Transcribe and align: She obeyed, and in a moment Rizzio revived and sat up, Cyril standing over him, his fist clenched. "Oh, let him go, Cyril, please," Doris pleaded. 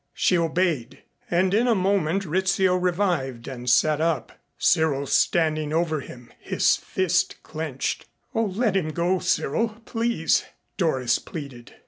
She 0.15 0.35
obeyed, 0.35 1.03
and 1.29 1.53
in 1.53 1.67
a 1.67 1.75
moment 1.75 2.25
Rizzio 2.25 2.75
revived 2.75 3.47
and 3.47 3.69
sat 3.69 4.01
up, 4.01 4.31
Cyril 4.57 5.05
standing 5.05 5.71
over 5.73 5.99
him, 5.99 6.33
his 6.39 6.75
fist 6.75 7.35
clenched. 7.43 8.07
"Oh, 8.33 8.45
let 8.45 8.75
him 8.75 8.93
go, 8.93 9.19
Cyril, 9.19 9.77
please," 9.85 10.43
Doris 10.75 11.19
pleaded. 11.19 11.75